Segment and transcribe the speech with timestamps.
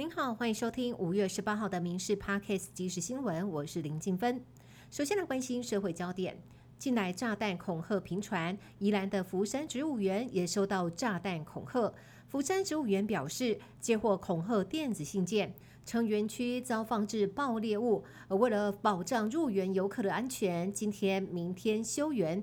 [0.00, 4.42] 您好，欢迎收听五月十八号的《民事 Parkes 即时新闻》，我是林静芬。
[4.90, 6.42] 首先来关心社会焦点，
[6.78, 11.92] 近来炸弹恐吓频传，宜兰的福山植物园也收到炸弹恐吓。
[12.28, 22.42] 福山植物园表示，接获恐吓电子信件，称园区遭放置爆裂物，而为了保障入园游客的安全，今天、明天休园。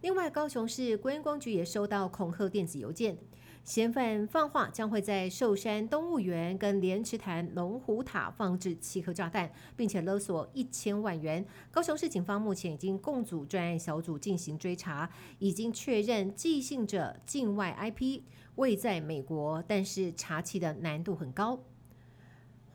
[0.00, 3.18] 另外，高雄市观光局也收到恐吓电子邮件。
[3.66, 11.44] 嫌犯放话将会在寿山动物园跟莲池潭龙虎塔放置七颗炸弹，并且勒索一千万元。
[11.72, 18.22] 高雄市警方目前已经共组专案小组进行追查，已经确认寄信者境外 IP
[18.54, 21.58] 位在美国，但是查起的难度很高。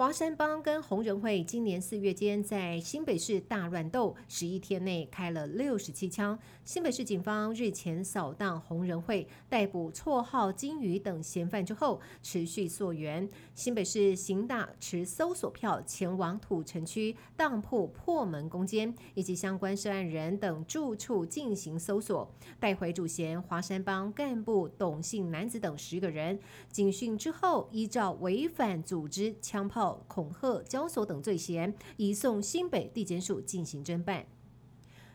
[0.02, 6.40] 华山帮跟红人会今年四月间在新北市大乱斗，十一天内开了六十七枪。
[6.66, 13.30] 新北市警方日前扫荡红人会，逮捕绰号金鱼等嫌犯之后，持续溯源。
[13.54, 22.28] 新北市刑大持搜索票前往土城区当铺破门攻坚，以及相关涉案人等住处进行搜索，
[22.60, 26.40] 带回主嫌华山帮干部董姓男子等十个人。
[26.72, 29.91] 警讯之后，依照违反组织枪炮。
[30.08, 34.26] 恐吓、交所等罪嫌，移送新北地检署进行侦办。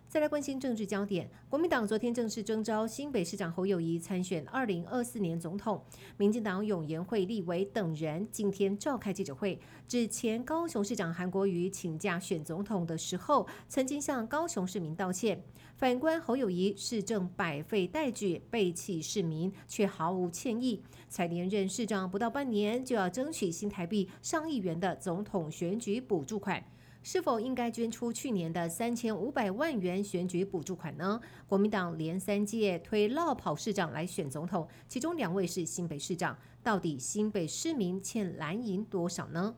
[0.08, 5.82] 再来关心政治焦点，国民党昨天正式征召新北市长侯友谊参选二零二四年总统。
[6.16, 15.42] 民进党永延会立委等人今天召开记者会，指前高雄市长韩国瑜请假选总统的时候，曾经向高雄市民道歉。
[15.74, 20.80] 反观侯友谊市政百废待举，背弃市民，却毫无歉意。
[21.08, 26.64] 才连任市长不到半年，就要争取新台币上亿元的总统选举补助款。
[27.08, 31.20] 是否应该捐出去年的三千五百万元选举补助款呢？
[31.46, 39.54] 国民党连三届推绕跑市长来选总统，其中两位是新北市长，到底新北市民欠蓝营多少呢？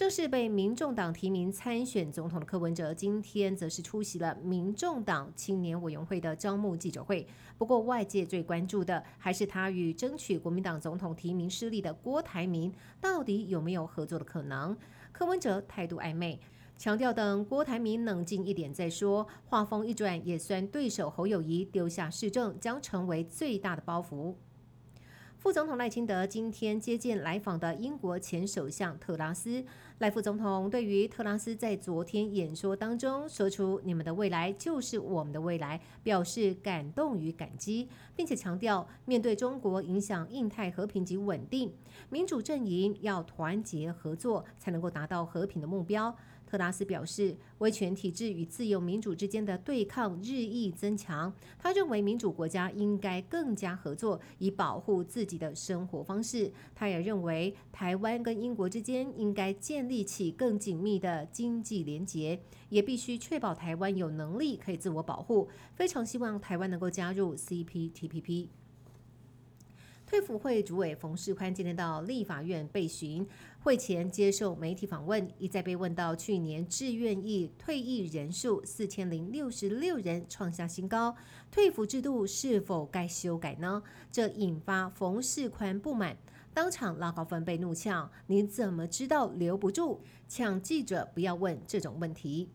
[0.00, 7.26] 正是被民众党提名参选总统的柯文哲，今天则是出席了民众党青年委员会的招募记者会。
[7.58, 14.74] 不过，外界最关注的还是他与争取国民党总统提名失利的郭台铭，到底有没有合作的可能？
[15.12, 16.40] 柯文哲态度暧昧，
[16.78, 19.26] 强调等郭台铭冷静一点再说。
[19.44, 24.34] 话锋一转，也算对手侯友谊丢下市政，将成为最大的包袱。
[25.40, 29.64] 副总统赖清德今天接见来访的英国前首相特拉斯。
[29.96, 41.72] 赖副总统对于特拉斯在昨天演说当中说出“你们的未来就是我们的未来”，表示感动与感激，并且强调面对中国影响印太和平及稳定，
[42.10, 46.14] 民主阵营要团结合作，才能够达到和平的目标。
[46.50, 51.32] 特拉斯表示，威权体制与自由民主之间的对抗日益增强。
[51.56, 56.52] 他认为，民主国家应该更加合作，以保护自己的生活方式。
[56.74, 65.48] 他也认为，台湾跟英国之间应该建立起更紧密的经济联结，也必须确保台湾有能力可以自我保护。
[65.76, 68.48] 非常希望台湾能够加入 CPTPP。
[70.10, 73.24] 退辅会主委冯世宽今天到立法院被询，
[73.60, 81.14] 会前接受媒体访问，一再被问到去年志愿役退役人数四千零六十六人创下新高，
[81.52, 83.80] 退辅制度是否该修改呢？
[84.10, 86.16] 这引发冯世宽不满，
[86.52, 90.00] 当场拉高分贝怒呛：“你怎么知道留不住？
[90.26, 92.48] 抢记者不要问这种问题。”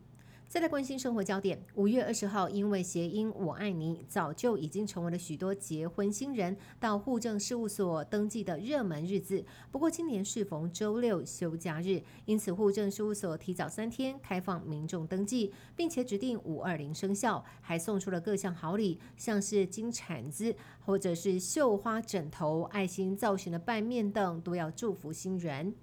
[0.56, 1.62] 再来关心生活焦点。
[1.74, 9.44] 五月二十号，因为谐音“我爱你”，早就已经成为了许多结婚新人到户政事务所登记的热门日子。
[9.70, 25.76] 不过，今年适逢周六休假日，因此户政事务所提早三天开放民众登记，并且指定五二零生效，还送出了各项好礼，像是金铲子或者是绣花枕头、爱心造型的拌面等，都要祝福新人。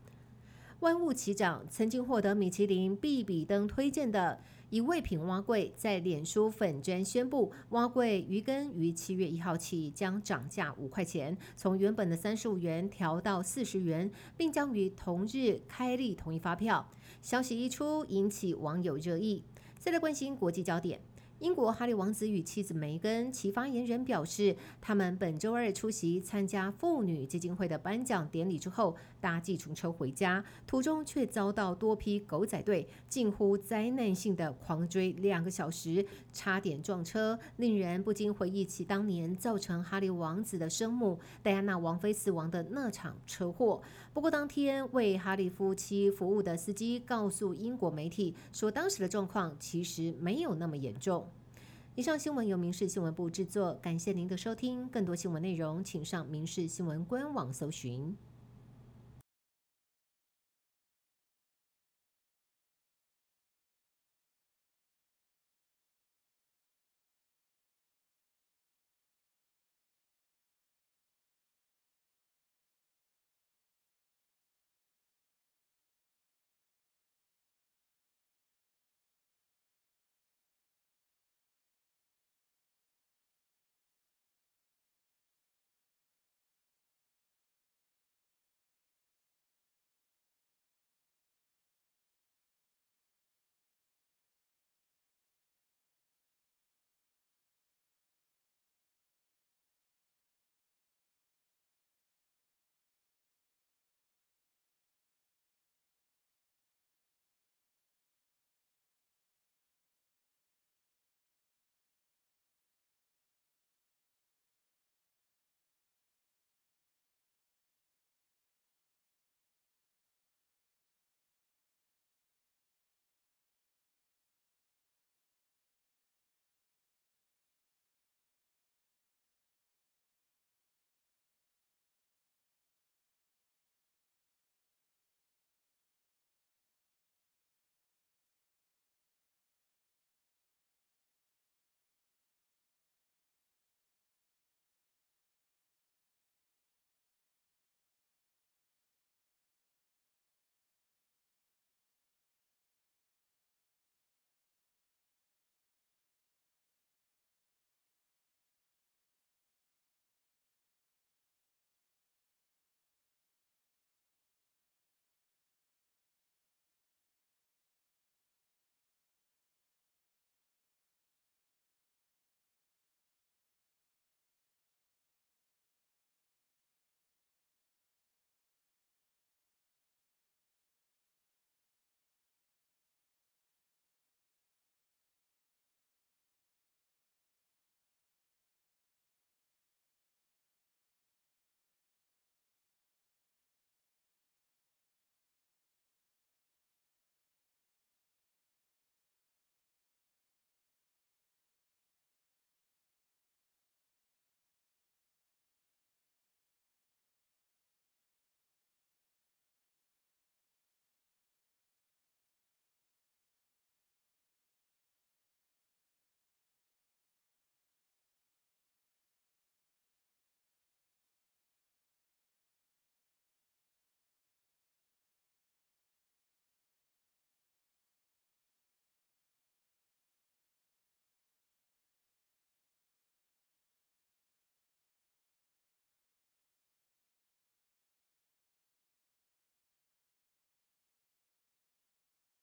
[0.82, 4.40] 万物齐涨，曾经获得米其林必比登推荐的。
[4.68, 16.84] 一味品蛙柜在脸书粉砖宣布，蛙柜鱼羹于七月一号起将涨价五块钱，从原本的三十五元调到四十元，并将于同日开立统一发票。
[17.20, 19.44] 消息一出，引起网友热议。
[19.78, 21.00] 再来关心国际焦点。
[21.42, 43.82] 英国哈利王子与妻子梅根，其发言人表示，他们本周二出席参加妇女基金会的颁奖典礼之后，搭计程车回家，途中却遭到多批狗仔队近乎灾难性的狂追两个小时，差点撞车，令人不禁回忆起当年造成哈利王子的生母戴安娜王妃死亡的那场车祸。
[44.14, 51.26] 不过，当天为哈利夫妻服务的司机告诉英国媒体说，当时的状况其实没有那么严重。
[51.94, 54.86] 以上新闻由民事新闻部制作，感谢您的收听。
[54.88, 58.14] 更多新闻内容，请上民事新闻官网搜寻。